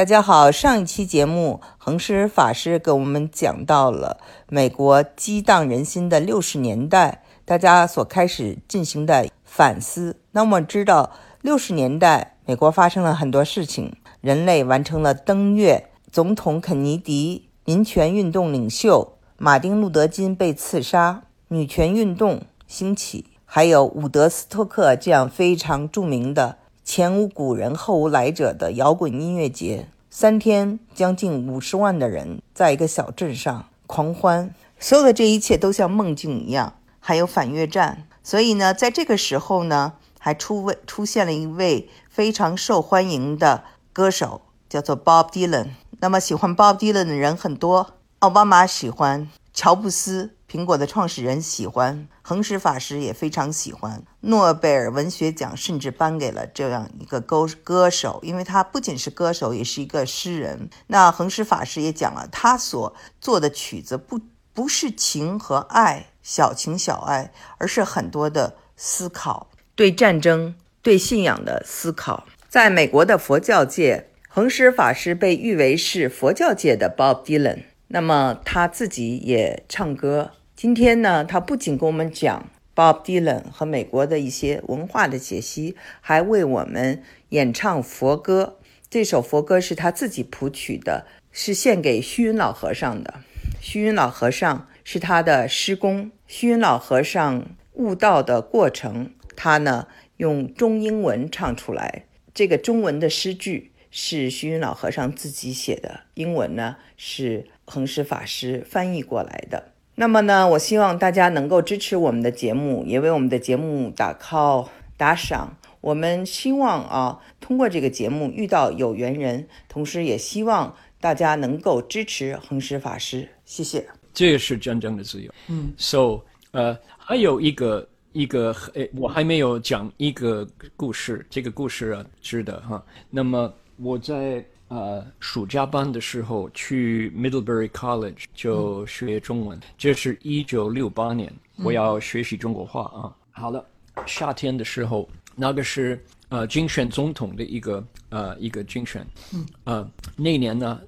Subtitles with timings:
[0.00, 4.16] 大家好，上一期节目，恒师法师给我们讲到了
[4.48, 10.16] 美国激荡人心的六十年代，大家所开始进行的反思。
[10.30, 11.10] 那我们知道，
[11.42, 26.56] 六十年代美国发生了很多事情，人类完成了登月，总统肯尼迪、民权运动领袖马丁·路德·金被刺杀，女权运动兴起，还有伍德斯托克这样非常著名的。
[26.92, 36.74] 前无古人后无来者的摇滚音乐节，三天将近五十万的人在一个小镇上狂欢，所有的这一切都像梦境一样。
[36.98, 43.62] 还有反越战，所以呢，在这个时候呢，还出位出现了一位非常受欢迎的
[43.92, 45.68] 歌手，叫做 Bob Dylan。
[46.00, 50.36] 那么喜欢 Bob Dylan 的人很多，奥巴马喜欢，乔布斯。
[50.50, 54.02] 苹果的创始人喜欢，恒石法师也非常喜欢。
[54.22, 60.68] 诺贝尔文学奖甚至颁给了这样一个歌歌手，因为他不仅是歌手，也是一个诗人。
[60.88, 64.20] 那恒石法师也讲了，他所做的曲子不
[64.52, 72.26] 不是情和爱，小情小爱，而是很多的思考，对战争、对信仰的思考。
[72.48, 77.66] 在美国的佛教界，恒石法师被誉为是佛教界的 Bob Dylan。
[77.92, 80.30] 那么他自己也唱歌。
[80.54, 88.58] 今天呢，他不仅跟我们讲 Bob Dylan 和美国的一些文化的解析，还为我们演唱佛歌。
[88.88, 93.22] 这首佛歌是他自己谱曲的，是献给虚云老和尚的。
[93.60, 96.12] 虚云老和尚是他的师公。
[96.28, 102.04] 虚云老和尚悟道的过程，他呢用中英文唱出来。
[102.32, 109.72] 这个中文的诗句是虚云老和尚自己写的，英文呢是恒石法师翻译过来的。
[109.94, 115.56] 那么呢，我希望大家能够支持我们的节目，也为我们的节目打 call 打赏。
[115.80, 123.28] 我们希望啊，通过这个节目遇到有缘人，同时也希望大家能够支持恒石法师。
[123.44, 123.86] 谢谢。
[124.12, 125.32] 这是真正的自由。
[125.48, 130.46] 嗯，So，呃，还有一个一个，诶我还没有讲一个
[130.76, 132.82] 故事，这个故事啊，值得哈。
[133.10, 134.44] 那么我在。
[134.70, 139.58] 呃，暑假班的时候去 Middlebury College 就学中文。
[139.76, 143.12] 这是一九六八年，我要学习中国话啊。
[143.32, 143.64] 好了，
[144.06, 149.04] 夏天的时候，那个是呃竞选总统的一个呃一个竞选。
[149.34, 149.44] 嗯。
[149.64, 150.80] 呃，那年呢，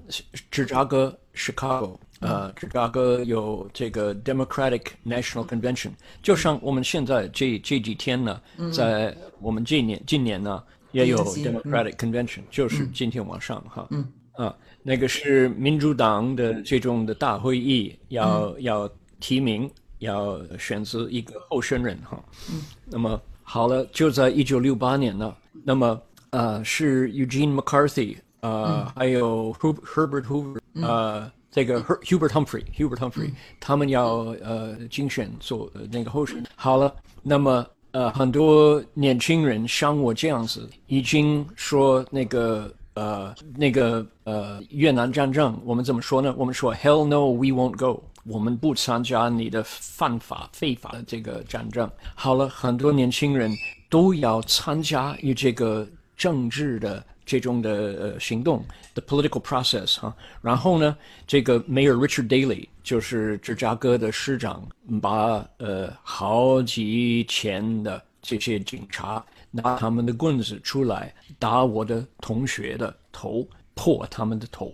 [0.49, 10.63] 芝加哥 Chicago，呃，芝加哥有这个 Democratic National Convention，就像我们现在这这几天呢，在我们这年今年呢。
[10.93, 13.89] 也有 Democratic Convention，就是今天晚上哈，
[14.33, 18.89] 啊，那个是民主党的这种的大会议，要要
[19.19, 22.23] 提名，要选择一个候选人哈。
[22.85, 25.99] 那么好了，就在一九六八年呢，那么
[26.29, 36.45] 呃是 Eugene McCarthy，呃还有 Herbert Hoover，呃这个 Hubert Humphrey，Hubert Humphrey，他们要呃竞选做那个候选人。
[36.55, 37.65] 好了，那么。
[37.93, 46.33] 呃，很多年轻人像我这样子，已经说那个呃那个呃越南战争，我们怎么说呢？
[46.35, 51.87] 我们说 Hell no, we won't go，我们不参加你的犯法非法的这个战争。
[52.15, 53.55] 好了，很多年轻人
[53.91, 55.87] 都要参加与这个
[56.17, 57.05] 政治的。
[57.25, 60.95] 这种的呃行动，the political process 哈，然后呢，
[61.25, 64.67] 这个 Mayor Richard Daley 就是芝加哥的市长，
[65.01, 74.73] 把呃好几千的这些警察拿他们的棍子出来打我的同学的头，破他们的头。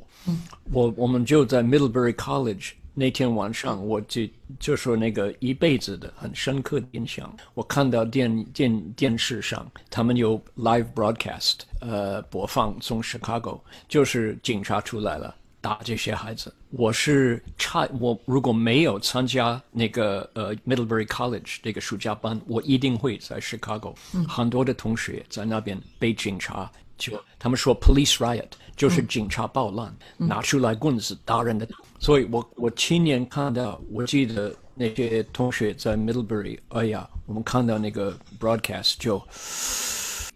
[0.72, 2.72] 我我们就在 Middlebury College。
[3.00, 4.24] 那天晚上，我就
[4.60, 7.34] 就说那个一辈子的很深刻的印象。
[7.54, 16.54] 我看到电电电视上，他们有 live broadcast，呃，播放从 Chicago，就是警察出来了打这些孩子。
[16.72, 23.96] 我是差，我如果没有参加那个呃 Middlebury College 这个暑假班，我一定会在 Chicago。
[24.28, 31.66] 很多的同学在那边被警察就他们说 police riot，就是警察暴乱，拿出来棍子打人的。
[32.00, 39.22] 所以我我亲眼看到，我记得那些同学在 Middlebury，哎呀，我们看到那个 broadcast 就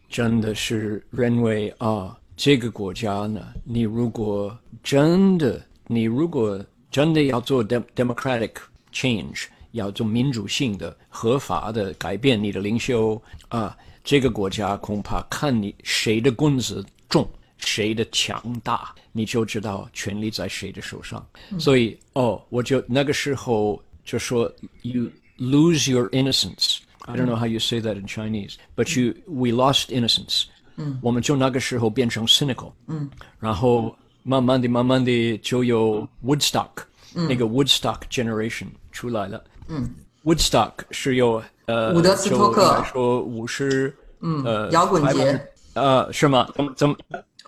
[0.09, 8.51] 真的是认为啊，这个国家呢，你如果真的，你如果真的要做 democratic
[8.91, 17.25] change，要做民主性的、合法的改变你的领袖啊，这个国家恐怕看你谁的棍子重。
[17.62, 21.26] 谁的强大，你就知道权力在谁的手上。
[21.58, 24.50] 所以，哦，我就那个时候就说，
[24.82, 26.78] you lose your innocence.
[27.00, 30.44] I don't know how you say that in Chinese, but you we lost innocence.
[30.76, 33.10] 嗯，我们就那个时候变成 cynical，嗯，
[33.40, 36.70] 然后慢慢的、慢慢的就有 Woodstock，
[37.14, 39.90] 那个 Woodstock generation 出来了，嗯，
[40.24, 46.48] Woodstock 是有呃，伍德斯托克说五十，嗯，呃，摇滚节，呃，是吗？
[46.54, 46.96] 怎么怎么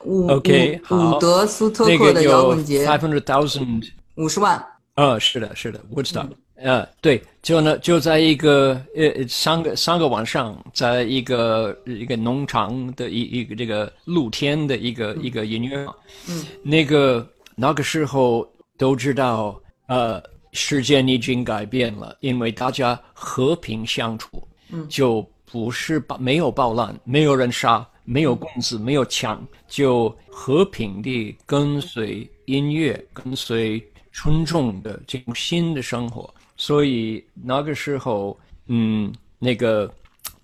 [0.06, 4.63] 伍？OK，伍德斯托克的摇滚节，five hundred thousand，五十万。
[4.96, 6.30] 呃，是的，是的，Woodstock。
[6.56, 15.86] 呃，对，就呢，就在一个呃三个三个晚上，在一个一个农场的一一个这个露天的一个一个音乐，
[16.30, 18.48] 嗯，那个那个时候
[18.78, 20.24] 都知道，呃，
[20.54, 24.42] 时间已经改变了，因为大家和平相处，
[24.72, 36.34] 嗯，就不是暴没有暴乱，没有人杀，没有棍子，没有枪，就和平地跟随音乐，跟随尊重的这种新的生活。
[36.56, 39.86] 所以那个时候，嗯，那个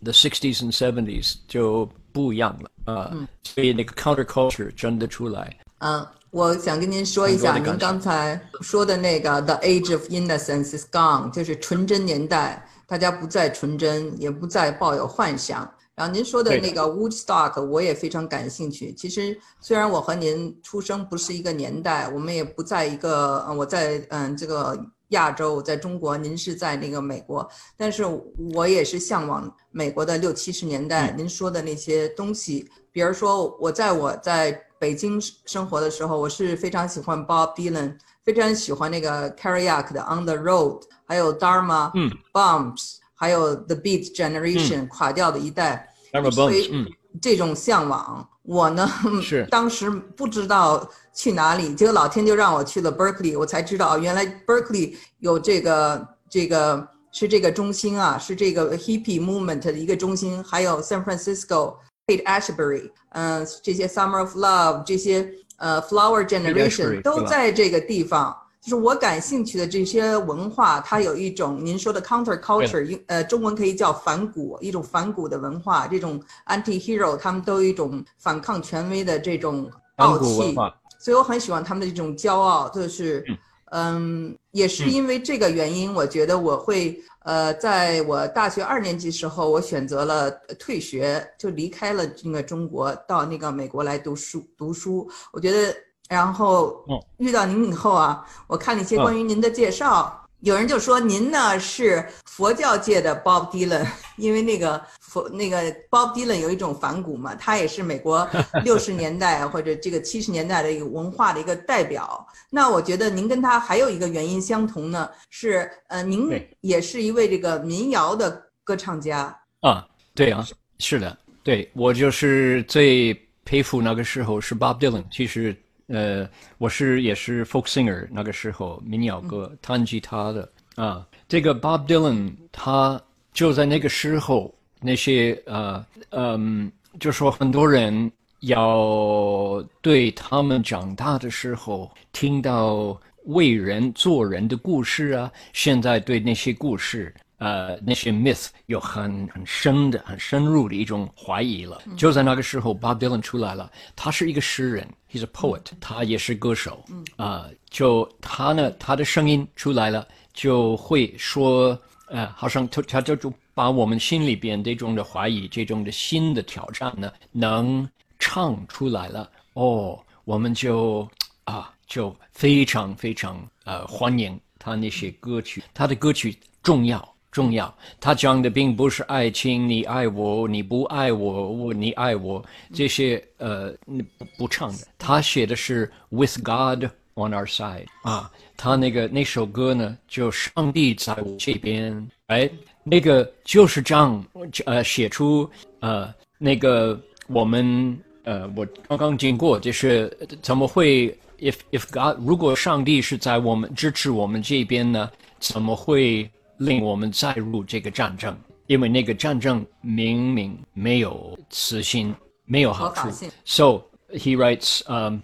[0.04, 5.56] the sixties and seventies 就不一样了啊，所以那个 counterculture 真的出来。
[5.78, 15.72] 嗯，我想跟您说一下，您刚才说的那个 the age of innocence is gone，就是纯真年代，大家不再纯真，也不再抱有幻想。
[16.02, 18.92] 然后您说的那个 Woodstock，我也非常感兴趣。
[18.92, 24.78] 其实虽然我和您出生不是一个年代，我们也不在一个，我在嗯这个。
[25.12, 27.46] 亚洲在中国，您是在那个美国，
[27.76, 28.06] 但是
[28.54, 31.12] 我也是向往美国的六七十年代。
[31.18, 45.91] 您说的那些东西，比如说我在我在北京生活的时候，我是非常喜欢 Bob Dylan，非常喜欢那个 Carriac 的 On the Road，还有 Dharma 嗯 Bumps，还有 The Beat Generation 垮掉的一代，
[46.32, 46.86] 所以
[47.22, 48.28] 这种向往。
[48.44, 48.90] 我呢，
[49.22, 61.76] 是当时不知道去哪里，结果老天就让我去了 Berkeley，我才知道原来 Berkeley 有这个这个是这个中心啊，是这个 Hippie Movement 的一个中心，还有 San Francisco
[62.08, 68.36] Haight Ashbury，嗯，这些 Summer of Love 这些呃 Flower Generation 都在这个地方。
[68.62, 75.88] 就是我感兴趣的这些文化，它有一种您说的 counter culture，呃，中文可以叫反骨，一种反骨的文化。
[75.88, 80.56] 这种 anti hero，他们都有一种反抗权威的这种傲气，
[81.00, 82.70] 所以我很喜欢他们的这种骄傲。
[82.70, 83.26] 就是，
[83.72, 90.30] 嗯，也是因为这个原因，我觉得我会，呃，在我大学二年级时候，我选择了
[90.60, 95.10] 退学，就离开了那个中国，到那个美国来读书读书。
[95.34, 95.76] 我觉得。
[96.12, 96.86] 然后
[97.20, 103.88] 遇到您以后啊，我看了一些关于您的介绍，有人就说您呢是佛教界的 Bob Dylan，
[104.18, 108.28] 因为那个佛那个 Bob Dylan 有一种反骨嘛，他也是美国
[108.66, 112.28] 六十年代或者这个七十年代的一个文化的一个代表。
[112.50, 116.30] 那我觉得您跟他还有一个原因相同呢，是呃，您
[116.60, 119.88] 也是一位这个民谣的歌唱家啊。
[120.14, 120.46] 对啊，
[120.78, 123.14] 是的，对我就是最
[123.46, 125.56] 佩服那个时候是 Bob Dylan，其实。
[125.92, 131.06] 呃，我是也是 folk singer，那个时候民谣歌弹吉他的啊。
[131.28, 133.02] 这个 Bob Dylan 他
[133.34, 138.12] 就在那个时候，那些呃嗯，就说很多人
[138.42, 147.14] 要对他们长大的时候听到为人做人的故事啊，现在对那些故事。
[147.42, 151.82] 呃，那些 myth 有很很深的、很深入的一种怀疑了。
[151.98, 153.72] 就在那个时候，Bob Dylan 出来了。
[153.96, 156.86] 他是一个诗人，he's a poet，他也是歌手。
[157.16, 161.76] 啊，就他呢，他的声音出来了，就会说，
[162.10, 167.90] 呃，好像他他就就把我们心里边这种的怀疑、这种的新的挑战呢，能
[168.20, 169.28] 唱出来了。
[169.54, 171.10] 哦，我们就
[171.46, 177.11] 啊，就非常非常呃欢迎他那些歌曲，他的歌曲重要。
[177.32, 183.74] 重要，他讲的并不是爱情，你爱我，你不爱我，我你爱我，这些呃，
[184.18, 184.80] 不不唱的。
[184.98, 186.84] 他写的是 With God
[187.16, 192.50] on our side 啊，他那个那首歌呢，就上帝在我这边，哎，
[192.84, 194.26] 那个就是这样，
[194.66, 200.12] 呃，写出呃那个我们呃，我刚刚经过，就是
[200.42, 205.10] 怎么会 if if God 如果上帝是在我们支持我们这边呢，
[205.40, 206.30] 怎么会？
[206.61, 212.15] 令我们再入这个战争，因为那个战争明明没有死心，
[212.45, 213.09] 没有好处。
[213.45, 215.21] So he writes, um,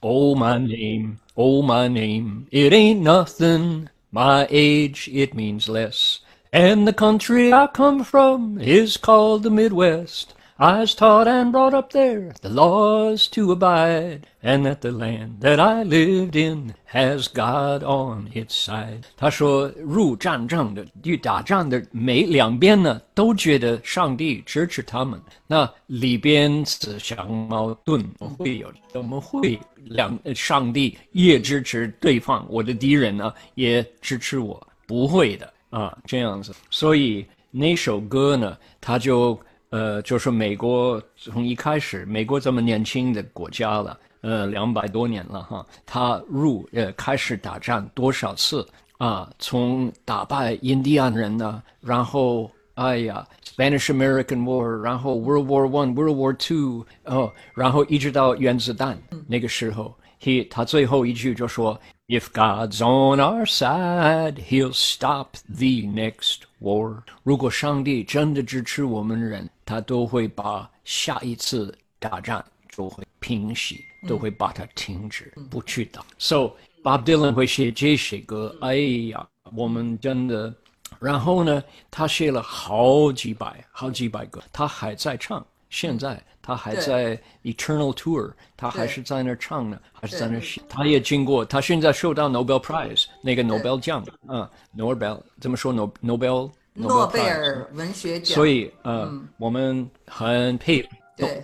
[0.00, 3.86] "Oh my name, oh my name, it ain't nothing.
[4.10, 6.18] My age it means less,
[6.50, 10.28] and the country I come from is called the Midwest."
[10.63, 15.41] I was taught and brought up there the laws to abide, and that the land
[15.41, 19.05] that I lived in has God on its side。
[19.17, 25.19] 他说，入战争的、去打仗的每两边呢，都觉得上帝支持他们。
[25.47, 32.45] 那里边自相矛盾会有，怎么会两上帝也支持对方？
[32.47, 34.61] 我的敌人呢，也支持我？
[34.85, 36.53] 不会的啊，这样子。
[36.69, 39.35] 所以那首歌呢，他就。
[39.71, 48.65] 呃，就是美国从一开始，美国这么年轻的国家了，呃，两百多年了哈，他入呃开始打仗多少次
[48.99, 49.31] 啊？
[49.39, 58.97] 从打败印第安人呢，然后哎呀，Spanish American War，然后 World War One、World War Two，哦，然后一直到原子弹
[59.27, 61.79] 那个时候，he 他最后一句就说。
[62.07, 67.01] If God's on our side, He'll stop the next war.
[67.23, 76.05] 如果上帝真的支持我们人，他都会把下一次大战就会平息，都会把它停止，不去打。
[76.17, 76.53] So
[76.83, 78.75] Bob Dylan 会写这些歌，哎
[79.09, 80.53] 呀，我们真的。
[80.99, 85.45] 然后呢，他写了好几百、好几百个，他还在唱。
[85.69, 90.61] 现在他还在 Eternal Tour，他还是在那儿唱呢，还是在那儿写。
[90.67, 98.35] 他也经过，他现在受到 Nobel Prize 那个 Nobel 奖啊，Nobel 怎么说？No Nobel 诺贝尔文学奖。
[98.35, 100.89] 所以呃，我们很佩服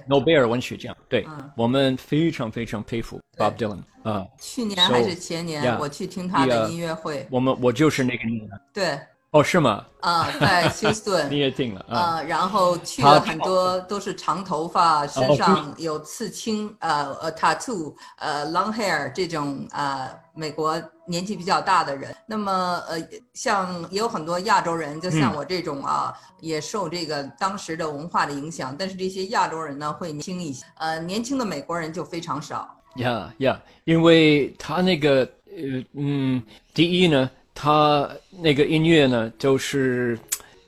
[0.08, 0.96] 诺贝尔文学奖。
[1.08, 4.25] 对，我们非常非常佩服 Bob Dylan 啊。
[4.39, 7.27] 去年还是前年，我去听他的音乐会。
[7.30, 8.24] 我们我就是那个。
[8.74, 9.00] 对。
[9.38, 9.86] 哦，是吗？
[10.01, 12.22] 啊，在休斯顿， 你也进了啊。
[12.24, 22.15] 然后去了很多都是长头发，身上有刺青，呃呃，tattoo，呃，long hair 这种呃，美国年纪比较大的人。
[22.25, 22.98] 那么呃，
[23.34, 28.75] 像也有很多亚洲人，就像我这种啊，也受这个当时的文化的影响。
[28.77, 32.67] 但是这些亚洲人呢，会年轻一些，呃，年轻的美国人就非常少。
[32.96, 36.41] 呀呀，因为他那个呃嗯，
[36.74, 37.29] 第一呢。
[37.59, 40.15] 他那个音乐呢，就是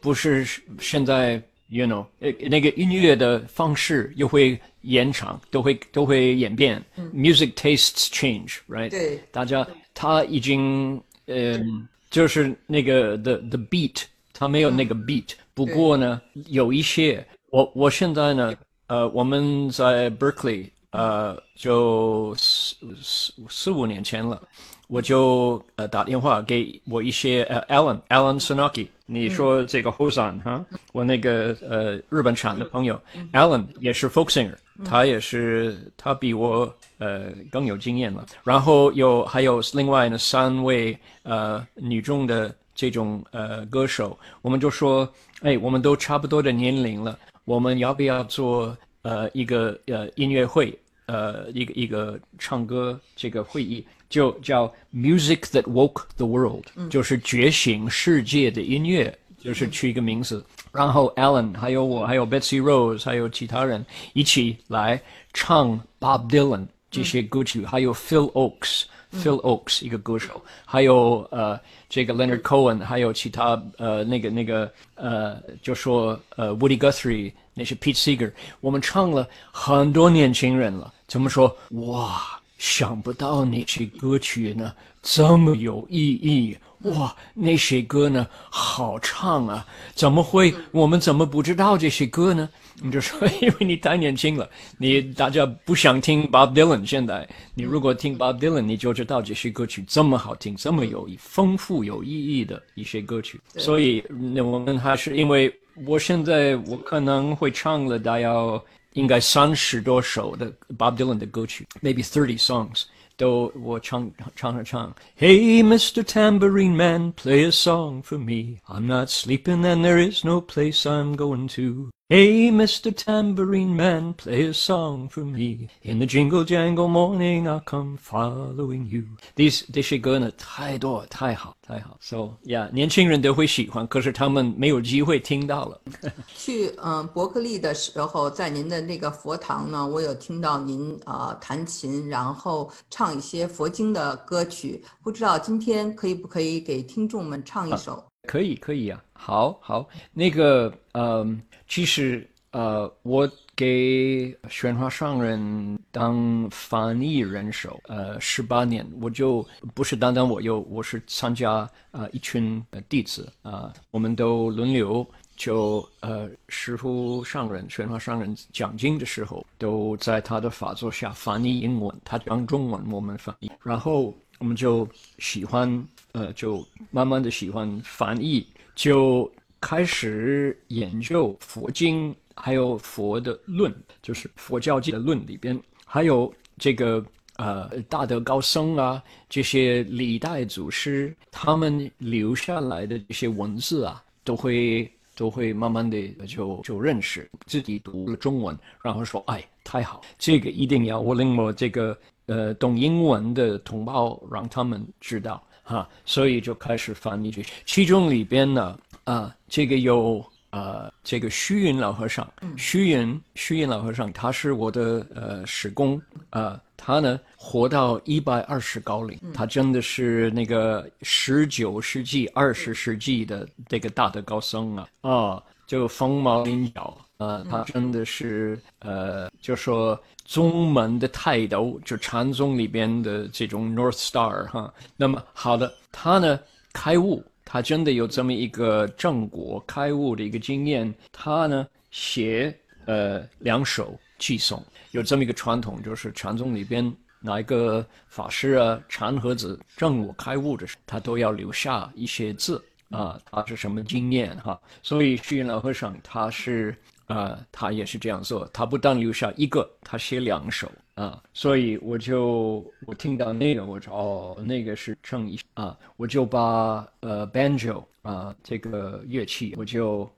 [0.02, 0.44] 不是
[0.80, 6.84] 现在，you know，呃，那个音乐的方式又会延长，都会都会演变。
[7.14, 8.90] Music tastes change，right？
[8.90, 14.02] 对，大家他已经，嗯，就是那个 the the beat，
[14.34, 15.34] 他没有那个 beat。
[15.54, 18.56] 不过呢，有一些，我我现在呢，
[18.88, 24.42] 呃，我们在 Berkeley，呃，就四四四五年前了。
[24.90, 33.00] 我就呃打电话给我一些呃 Alan Alan Sonaki，你说这个 Hosan 哈，我那个呃日本产的朋友。
[33.32, 38.26] Alan 也是 folk singer，他也是他比我呃更有经验了。
[38.44, 45.08] 然后有还有另外呢三位呃女中的这种呃歌手，我们就说
[45.42, 47.16] 哎，我们都差不多的年龄了，
[47.46, 53.86] 我们要不要做呃一个呃音乐会呃一个一个唱歌这个会议？
[54.10, 60.44] 就叫 Music that woke the world，就是觉醒世界的音乐，就是取一个名字。
[60.72, 65.02] 然后 Alan 还有我，还有 Betsy Rose，还有其他人一起来
[65.34, 82.39] 唱 Bob Dylan 这些歌曲，还有 Phil Oaks，Phil Oaks 一个歌手，还有呃这个 Leonard Cohen，还有其他呃那个那个呃就说呃 Woody Guthrie，那些 Pete Seeger，我们唱了很多年轻人了，怎么说哇？
[82.60, 87.14] 想不到那些歌曲呢这么有意义哇！
[87.34, 90.54] 那些歌呢好唱啊，怎么会？
[90.72, 92.50] 我们怎么不知道这些歌呢？
[92.82, 96.86] 你就说， 因为你太年轻了，你大家不想听 Bob Dylan。
[96.86, 103.42] 现在你如果听 Bob Dylan，你就知道这些歌曲这么好听，这么有丰富有意义的一些歌曲。
[103.58, 104.02] 所以，
[104.34, 105.54] 那我们还是因为
[105.86, 108.62] 我现在我可能会唱了，大要。
[108.93, 112.85] 应该三十多首的 Bob Dylan 的歌曲，maybe thirty songs，
[113.17, 114.95] 都我唱唱着唱。
[115.19, 116.03] Hey, Mr.
[116.03, 118.59] Tambourine Man, play a song for me.
[118.67, 121.91] I'm not sleeping and there is no place I'm going to.
[122.12, 122.92] Hey, Mr.
[122.92, 125.68] Tambourine Man, play a song for me.
[125.84, 129.04] In the jingle jangle morning, I'll come following you.
[129.36, 132.00] These 这些歌呢，太多太好太好。
[132.02, 135.80] So yeah，年轻人都会喜欢，可是他们没有机会听到了。
[136.36, 144.84] 去嗯伯克利的时候，在您的那个佛堂呢，我有听到您啊弹琴，然后唱一些佛经的歌曲。
[145.04, 148.04] 不知道今天可以不可以给听众们唱一首？
[148.28, 149.00] 可以，可以啊。
[149.14, 151.40] 好好，那个嗯。
[151.70, 173.52] 其实，呃，我给宣化商人当翻译人手，呃，十八年，我就不是单单我有，我是参加呃一群弟子啊，我们都轮流就呃，师傅上人、玄奘上人讲经的时候，都在他的法座下翻译英文，他讲中文，我们翻译。
[173.62, 187.06] 然后我们就喜欢，呃，就慢慢的喜欢翻译，就开始研究佛经，还有佛的论，就是佛教界的论里边，还有这个。
[187.42, 208.78] 呃，大德高僧啊，这些历代祖师他们留下来的这些文字啊，都会都会慢慢的就就认识，自己读了中文，然后说，哎，太好，这个一定要我令我这个呃懂英文的同胞让他们知道哈，所以就开始翻译这，其中里边呢，
[209.12, 210.24] 啊，这个有。
[210.52, 216.02] 呃，这个虚云老和尚，虚云虚云老和尚，他是我的呃师公，
[216.32, 234.74] 啊，他呢活到一百二十高龄，他真的是那个十九世纪、二十世纪的这个大的高僧啊，啊，就凤毛麟角，呃，他真的是呃，就说宗门的泰斗，就禅宗里边的这种 North Star 哈。
[234.98, 236.40] 那么好的，他呢
[236.74, 237.24] 开悟。
[237.52, 254.62] 他真的有这么一个正果开悟的一个经验，他呢写呃两首寄送，有这么一个传统，就是禅宗里边哪一个法师啊禅和子正果开悟的时候，他都要留下一些字啊，他是什么经验哈？
[254.84, 256.78] 所以虚云老和尚他是
[257.08, 260.72] 啊，他也是这样做，他不但留下一个，他写两首。
[261.00, 270.10] 啊，所以我就我听到那个，我说哦，那个是正义啊，我就把呃 banjo 啊这个乐器，我就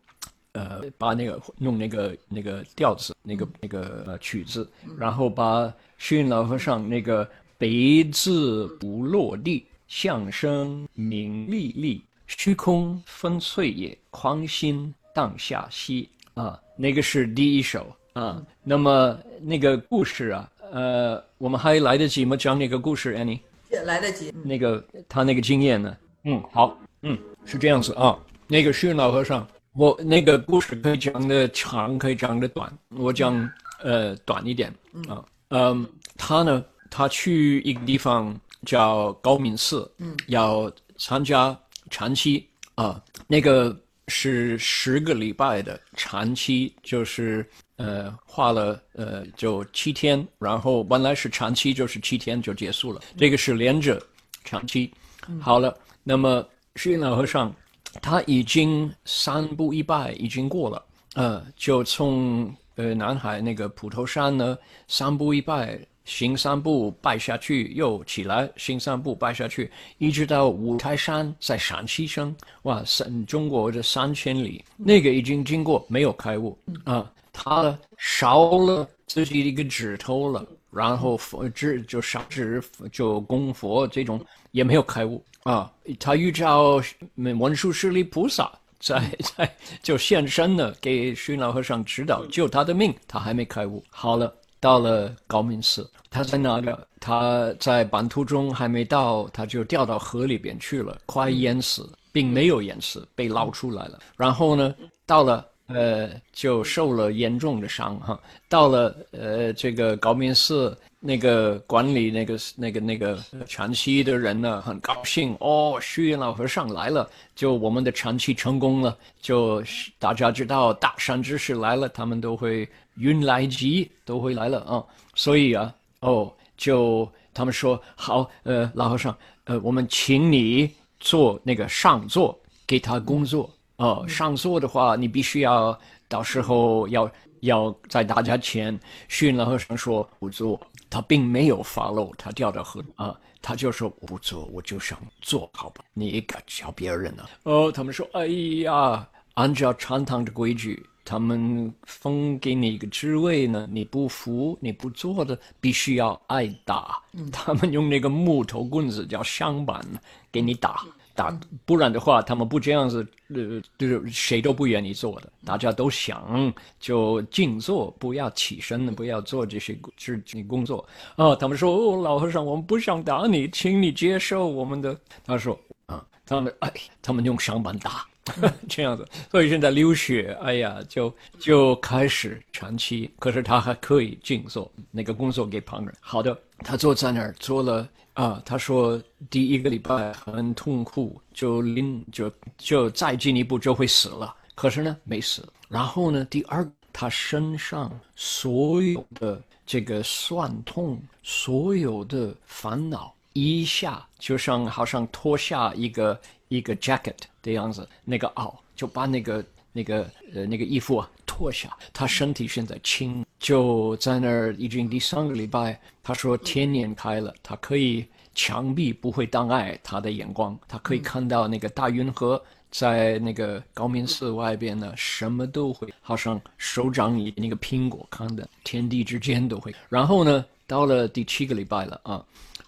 [0.54, 7.68] 呃把那个弄那个那个调子，那个那个呃曲子，然后把虚云老和尚那个“白
[8.12, 18.44] 字不落地，相声名历历，虚空分翠叶，狂心荡下息”啊，那个是第一首啊。
[18.64, 20.52] 那么那个故事啊。
[20.72, 22.36] 呃，我们还来得及吗？
[22.38, 23.42] 讲那个故事，Annie？
[23.84, 24.34] 来得及。
[24.44, 25.98] 那个他那个经验呢？
[26.24, 28.18] 嗯，好，嗯，是这样子啊。
[28.48, 32.72] 那个是老和尚，我那个故事可以讲的长，可以讲的短。
[32.96, 33.50] 我讲
[33.84, 34.74] 呃短一点
[35.10, 35.24] 啊。
[35.50, 35.86] 嗯，
[36.18, 38.34] 他呢，他去一个地方
[38.66, 41.58] 叫高明寺，嗯，要参加
[41.90, 43.04] 禅期啊。
[43.28, 47.46] 那个是十个礼拜的禅期，就是。
[47.82, 53.02] 呃，画了呃，就七天，然后本来是长期，就是七天就结束了。
[53.18, 54.02] 这个是连着
[54.44, 54.92] 长期，
[55.40, 55.76] 好了。
[56.04, 56.44] 那么
[56.76, 57.54] 虚云老和尚
[58.02, 77.10] 他已经三步一拜已经过了，呃，就从呃南海那个普陀山呢，三步一拜，行三步拜下去，又起来行三步拜下去，一直到五台山在陕西省，哇，三中国的三千里，那个已经经过，没有开悟啊。
[77.34, 85.72] 他烧了自己的一个指头了，然后佛指就烧指就供佛，这种也没有开悟啊。
[86.00, 86.82] 他遇到
[87.16, 89.02] 文殊师利菩萨在
[89.36, 93.84] 在就现身了，给虚老和尚指导救他的命，他还没开悟。
[93.90, 104.00] 好了，到了高明寺，他在哪个他在半途中还没到，他就掉到河里边去了，快淹死，并没有淹死，被捞出来了。
[104.18, 105.46] 然后呢，到了。
[105.74, 108.20] 呃，就受了严重的伤哈。
[108.50, 118.96] 到了呃，这个高明寺那个管理那个那个那个禅期的人呢，很高兴哦，虚云老和尚来了，就我们的长期成功了。
[119.22, 119.64] 就
[119.98, 124.84] 大家知道大善之士来了，他们都会云来集，都会来了啊。
[125.16, 133.50] 所以啊，哦，就他们说好，呃，老和尚，呃，我们请你做那个上座，给他工作。
[133.82, 147.24] 哦，上座的话，你必须要到时候要要在大家前训了和尚说不做，他并没有发漏，他掉到河啊，他就说不做，我就想做好吧，你可教别人呢？
[147.42, 148.28] 哦，他们说，哎
[148.64, 157.02] 呀，按照禅堂的规矩，他们封给你一个职位呢，你不服，你不做的，必须要挨打。
[157.32, 159.84] 他们用那个木头棍子叫香板
[160.32, 160.86] 给你打。
[161.14, 165.32] 打不然的话，他们不这样子，呃，就是谁都不愿意做的。
[165.46, 170.88] 大家都想就静坐，不要起身，不要做这些事情工作。
[171.16, 174.98] 啊，他们说，哦，老和尚，我们不想打你，请你接受我们的。
[175.26, 176.72] 他说，啊，他们哎，
[177.02, 178.06] 他们用上板打，
[178.70, 179.08] 这样子。
[179.30, 185.94] 所以现在流血，哎呀，就就开始长期，可是他还可以静坐，那个工作给旁人。
[186.00, 187.88] 好的，他坐在那儿做了。
[188.22, 194.32] 啊，他说第一个礼拜很痛苦，就临就就再进一步就会死了。
[194.54, 195.44] 可是呢没死。
[195.68, 215.80] 然后呢，第二，他身上所有的这个酸痛，所有的烦恼，一下就像好像脱下一个一个 jacket 的样子，那个袄就把那个那个呃那个衣服啊脱下，他身体现在轻，就在那儿已经第三个礼拜。
[216.04, 218.06] 他说天眼开了，他可以
[218.36, 229.74] 墙壁不会挡碍他的眼光，他可以看到那个大运河在那个高明寺外边呢，什么都会，好像手掌里那个苹果看的天地之间都会。
[229.90, 232.26] 然后呢，到了第七个礼拜了啊，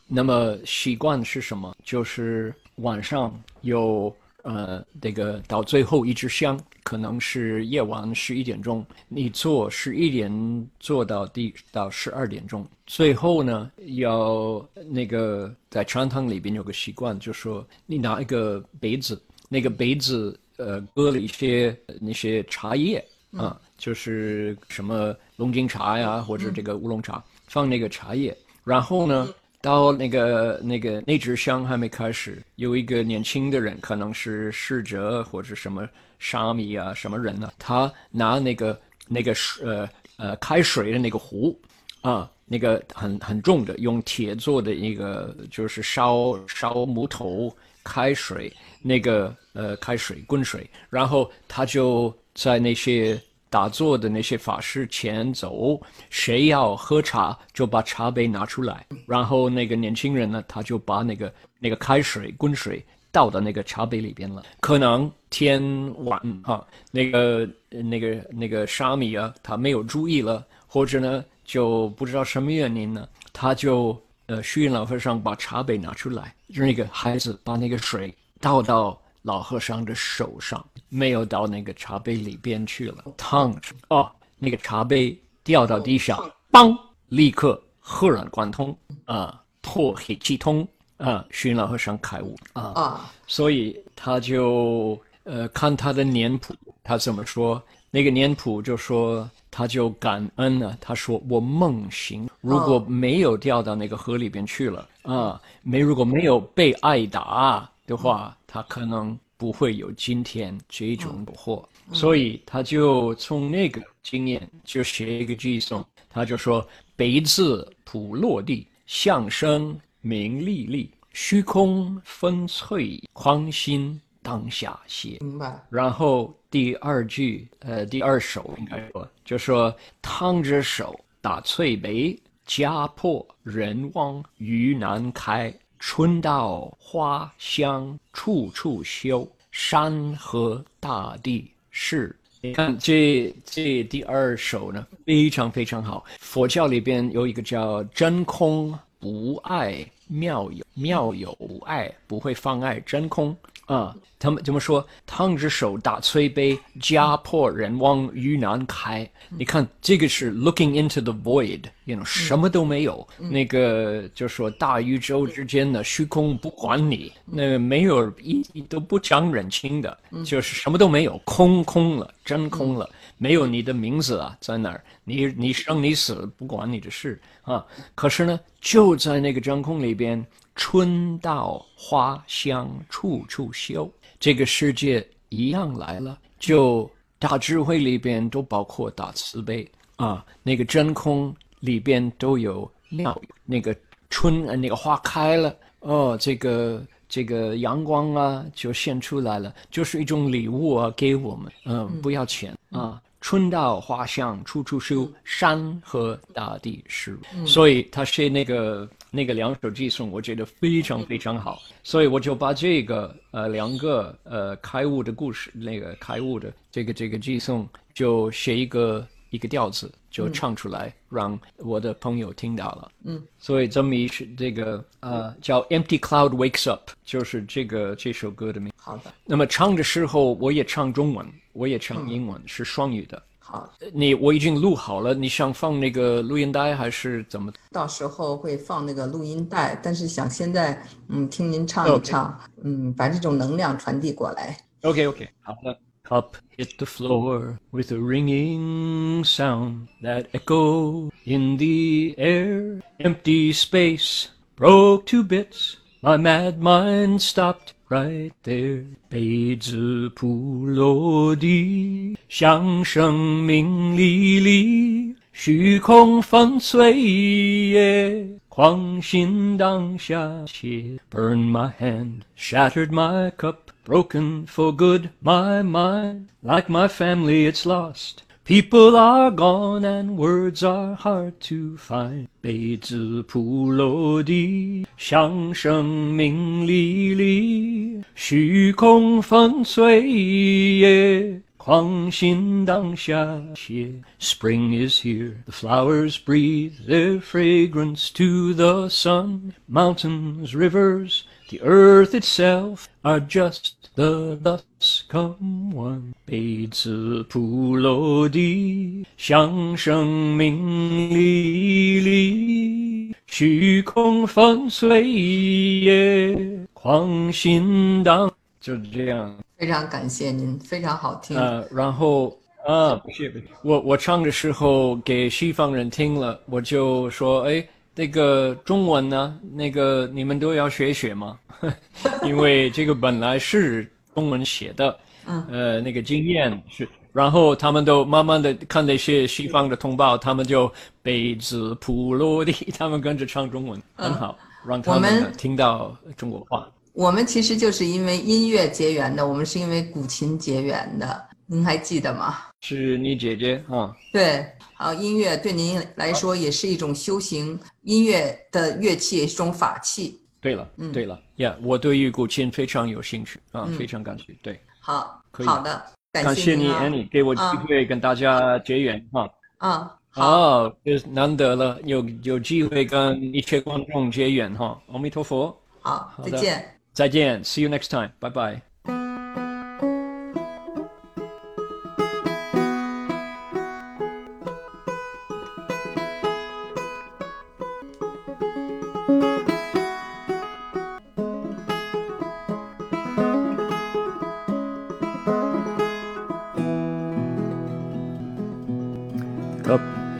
[0.07, 1.75] 那么习惯是什么？
[1.83, 4.15] 就是晚上有。
[4.43, 23.01] 呃，这个到最后一支香，可能是夜晚十一点钟，你做十一点做到第到十二点钟，最后呢，要那个在传统里边有个习惯，就说你拿一个杯子，那个杯子呃搁了一些那些茶叶
[23.31, 29.33] 啊，就是什么龙井茶呀，或者这个乌龙茶，放那个茶叶，然后呢。
[29.63, 35.87] 到那个那个那支香还没开始，有一个年轻的人，可能是侍者或者什么
[36.19, 37.49] 沙弥啊，什么人呢？
[37.57, 41.57] 他拿那个那个水呃呃开水的那个壶，
[42.01, 53.17] 啊，那个很很重的，用铁做的一个，就是烧烧木头开水那个呃开水滚水，然后他就在那些。
[53.53, 64.41] 打坐的那些法师前走，谁要喝茶就把茶杯拿出来，然后那个年轻人呢，他就把那个那个开水滚水倒到那个茶杯里边了。
[64.59, 65.61] 可能天
[66.03, 78.11] 晚哈，那个那个那个沙弥啊，他没有注意了，或者呢就不知道什么原因呢，他就呃虚云老和尚把茶杯拿出来，就那个孩子把那个水
[78.41, 78.99] 倒到。
[79.23, 83.55] 老和尚的手上没有到那个茶杯里边去了，烫
[83.87, 97.61] 哦，那个茶杯掉到地上，嘣，立刻赫然贯通啊，破黑气通啊，寻老和尚开悟啊，所以他就呃看他的年谱，他怎么说？
[97.89, 107.69] 那个年谱就说他就感恩了，他说我梦醒，如果没有掉到那个河里边去了啊，没如果没有被挨打。
[107.85, 116.63] 的话，他可能不会有今天这种祸，所以他就从那个经验就写一个寄送，他就说
[116.95, 125.59] ：“北字普落地，相声名利利，虚空分翠，匡心当下歇。”明白。
[125.71, 135.51] 然后第二句，呃，第二首应该说，就说：“烫着手打翠杯，家破人亡鱼难开。”
[135.85, 142.15] 春到花香处处休，山河大地是。
[142.39, 146.05] 你看这这第二首呢，非常非常好。
[146.21, 153.35] 佛教里边有一个叫真空不爱妙有，妙有不碍，不会妨碍真空。
[153.65, 154.85] 啊，他们怎么说？
[155.05, 159.09] 烫着手打翠杯，家破人亡鱼难开。
[159.29, 163.07] 你看，这个是 looking into the void，you know，什么都没有。
[163.17, 174.83] 那个就说大宇宙之间的虚空不管你，那个没有一都不讲人情的，就是什么都没有，空空了，真空了，没有你的名字啊，在哪儿？
[175.05, 177.65] 你你生你死不管你的事啊。
[177.95, 180.23] 可是呢，就在那个真空里边。
[180.55, 186.19] 春到花香处处休，这个世界一样来了。
[186.39, 193.19] 就大智慧里边都包括大慈悲啊，那个真空里边都有妙。
[193.45, 193.75] 那个
[194.09, 203.01] 春，那个花开了哦，这个这个阳光啊就现出来了，就是一种礼物啊，给我们，嗯，不要钱啊。
[203.21, 207.17] 春到花香处处休，山河大地是。
[207.47, 208.85] 所以他写那个
[209.15, 211.61] 那个两首寄送，我觉得非常非常好。
[211.83, 222.91] 所以我就把这个呃两个呃开悟的故事，那个开悟的这个这个寄送，就写一个一个调子，就唱出来，让我的朋友听到了。
[223.03, 228.73] 嗯，所以这么一是这个呃叫《Empty Cloud Wakes Up》，就是这个这首歌的名。
[228.75, 229.13] 好的。
[229.25, 231.25] 那么唱的时候，我也唱中文。
[231.53, 233.21] 我也唱英文，是双语的。
[233.42, 237.52] 好，你我已经录好了，你想放那个录音带还是怎么？
[237.72, 244.56] 到时候会放那个录音带，但是想现在嗯听您唱一唱，嗯，把这种能量传递过来。
[244.82, 245.78] OK OK，好的。
[246.08, 252.80] Cup hit the floor with a ringing sound that echoed in the air.
[252.98, 255.74] Empty space broke to bits.
[256.00, 257.74] My mad mind stopped.
[257.92, 258.84] right there。
[259.08, 270.98] 被子铺落地，像生命沥沥，虚空粉碎，狂心当下切。
[271.10, 276.26] Burn my hand, shattered my cup, broken for good my mind.
[276.42, 278.24] Like my family, it's lost.
[278.44, 282.26] People are gone and words are hard to find。
[282.40, 285.84] 被子铺落地，像生
[286.14, 293.92] 命沥沥，虚空粉碎，狂心当下歇。
[294.18, 299.52] Spring is here, the flowers breathe their fragrance to the sun.
[299.68, 319.35] Mountains, rivers, The earth itself are just the thus come one，被子铺落地，像生命沥沥，虚空粉碎，狂心荡，就这样。
[319.57, 321.37] 非常感谢您，非常好听。
[321.37, 322.35] 呃，然后
[322.65, 327.63] 啊，不谢不是，我我唱的时候给西方人听了，我就说，哎，
[327.95, 331.37] 那个中文呢，那个你们都要学学吗？
[332.25, 346.67] 因为这个本来是中文写的，嗯，呃，那个经验是，然后他们都慢慢的看那些西方的通报，他们就被子铺落地，他们跟着唱中文，很好，让他们听到中国话。
[346.93, 352.37] 我们其实就是因为音乐结缘的，我们是因为古琴结缘的，您还记得吗？
[352.61, 353.95] 是你姐姐啊？
[354.11, 360.19] 对，好，音乐对您来说也是一种修行，音乐的乐器也是一种法器。
[360.41, 364.35] 对了，嗯，对了，呀，我对于古琴非常有兴趣啊，非常感谢。
[364.41, 369.29] 对，好，可以，好的，感谢你，Annie，给我机会跟大家结缘哈。
[369.59, 374.81] 啊，好，就是难得了，有有机会跟一切观众结缘哈。
[374.91, 375.55] 阿弥陀佛。
[375.79, 376.79] 好，再见。
[376.91, 378.72] 再见，See you next time，拜拜。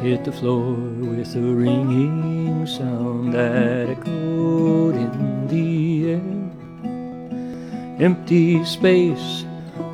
[0.04, 8.06] hit the floor with a ringing sound that echoed in the air.
[8.06, 9.46] Empty space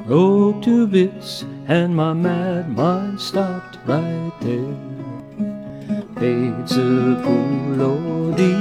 [0.08, 4.76] broke to bits, and my mad mind stopped right there.
[6.18, 8.58] Fades of Pulodi,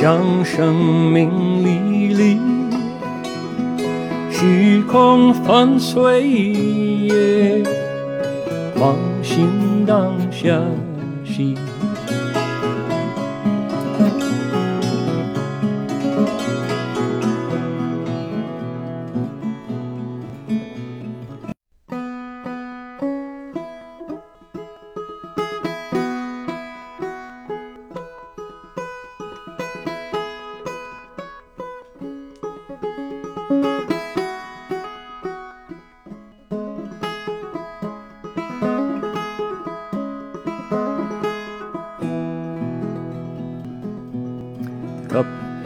[0.00, 2.34] Shang Shang Ming Li Li,
[4.34, 7.06] Shi Kong Fan Sui.
[7.06, 7.83] Yeah.
[10.44, 10.73] 当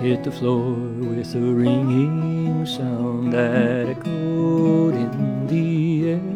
[0.09, 6.33] hit the floor with a ringing sound that echoed in the air.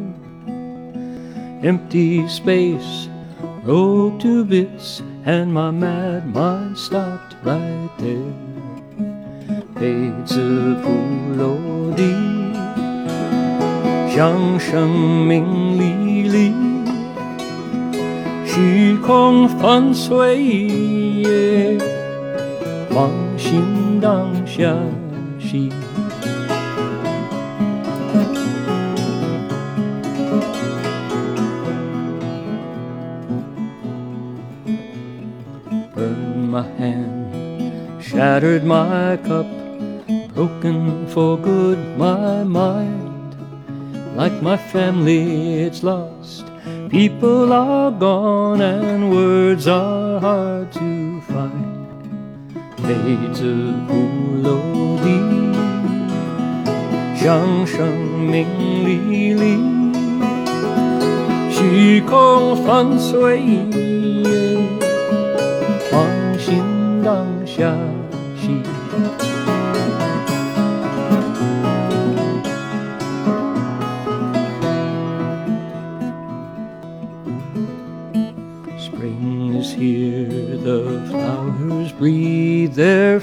[1.64, 3.08] Empty space
[3.64, 8.34] broke to bits, and my mad mind stopped right there.
[14.12, 16.48] Xiang Sheng Ming Li Li,
[18.46, 20.36] Xi Kong Fan Sui
[21.24, 21.78] Ye,
[22.92, 24.75] Wang 心当下
[25.39, 25.71] 心。
[35.95, 39.47] Burned my hand, shattered my cup,
[40.35, 43.35] broken for good my mind.
[44.15, 46.45] Like my family, it's lost.
[46.89, 50.90] People are gone and words are hard to find.
[52.82, 52.88] 被
[53.32, 53.44] 子
[53.86, 53.90] 铺
[54.42, 54.48] 落
[55.02, 55.06] 地，
[57.16, 57.86] 向生
[58.18, 58.46] 命
[58.84, 59.42] 沥沥，
[61.50, 63.42] 虚空粉碎，
[65.90, 65.92] 放
[66.38, 66.62] 心
[67.04, 67.72] 当下。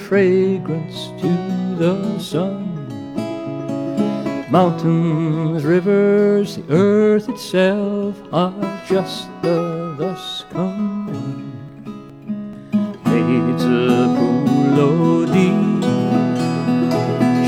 [0.10, 1.30] Fragrance to
[1.78, 2.65] the sun.
[4.50, 11.12] Mountains, rivers, the earth itself are just the thus come.
[13.06, 13.67] 梅子
[14.15, 14.19] 不
[14.76, 15.54] 落地，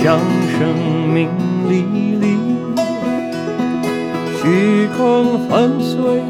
[0.03, 0.19] 像
[0.51, 0.61] 生
[1.11, 1.29] 命
[1.67, 1.81] 历
[2.21, 2.37] 历，
[4.37, 6.21] 虚空粉碎，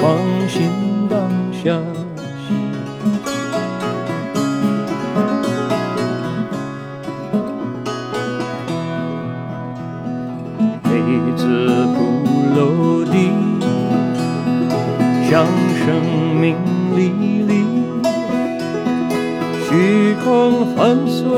[0.00, 0.18] 狂
[15.84, 16.00] 生
[16.40, 16.56] 命
[16.96, 17.10] 历
[17.42, 17.52] 历，
[19.68, 21.28] 虚空粉碎，